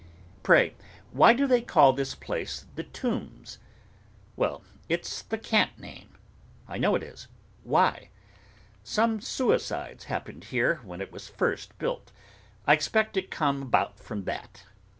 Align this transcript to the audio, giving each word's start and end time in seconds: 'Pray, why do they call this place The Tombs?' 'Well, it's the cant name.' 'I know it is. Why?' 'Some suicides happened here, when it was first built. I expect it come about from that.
'Pray, 0.41 0.73
why 1.11 1.31
do 1.31 1.45
they 1.45 1.61
call 1.61 1.93
this 1.93 2.15
place 2.15 2.65
The 2.73 2.81
Tombs?' 2.85 3.59
'Well, 4.35 4.63
it's 4.89 5.21
the 5.21 5.37
cant 5.37 5.77
name.' 5.77 6.17
'I 6.67 6.77
know 6.79 6.95
it 6.95 7.03
is. 7.03 7.27
Why?' 7.61 8.09
'Some 8.83 9.21
suicides 9.21 10.05
happened 10.05 10.45
here, 10.45 10.77
when 10.83 11.01
it 11.01 11.11
was 11.11 11.29
first 11.29 11.77
built. 11.77 12.11
I 12.65 12.73
expect 12.73 13.15
it 13.15 13.29
come 13.29 13.61
about 13.61 13.99
from 13.99 14.23
that. 14.23 14.63